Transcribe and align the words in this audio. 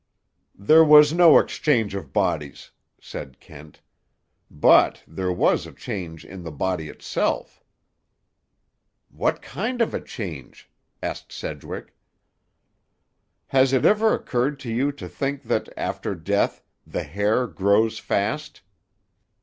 "There 0.57 0.83
was 0.83 1.13
no 1.13 1.37
exchange 1.37 1.93
of 1.93 2.11
bodies," 2.11 2.71
said 2.99 3.39
Kent. 3.39 3.81
"But 4.49 5.03
there 5.07 5.31
was 5.31 5.67
a 5.67 5.71
change 5.71 6.25
in 6.25 6.41
the 6.41 6.49
body 6.51 6.89
itself." 6.89 7.63
"What 9.11 9.43
kind 9.43 9.79
of 9.79 9.93
a 9.93 10.01
change?" 10.01 10.71
asked 11.03 11.31
Sedgwick. 11.31 11.93
"Has 13.49 13.73
it 13.73 13.85
ever 13.85 14.15
occurred 14.15 14.59
to 14.61 14.73
you 14.73 14.91
to 14.93 15.07
think 15.07 15.43
that, 15.43 15.69
after 15.77 16.15
death, 16.15 16.63
the 16.87 17.03
hair 17.03 17.45
grows 17.45 17.99
fast?" 17.99 18.61